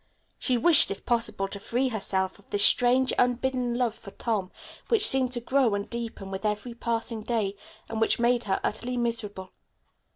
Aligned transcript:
She 0.39 0.57
wished, 0.57 0.89
if 0.89 1.05
possible, 1.05 1.47
to 1.49 1.59
free 1.59 1.89
herself 1.89 2.39
of 2.39 2.49
this 2.49 2.65
strange, 2.65 3.13
unbidden 3.19 3.77
love 3.77 3.93
for 3.93 4.09
Tom 4.09 4.51
which 4.87 5.05
seemed 5.05 5.31
to 5.33 5.39
grow 5.39 5.75
and 5.75 5.87
deepen 5.87 6.31
with 6.31 6.43
every 6.43 6.73
passing 6.73 7.21
day, 7.21 7.55
and 7.87 8.01
which 8.01 8.17
made 8.17 8.45
her 8.45 8.59
utterly 8.63 8.97
miserable. 8.97 9.51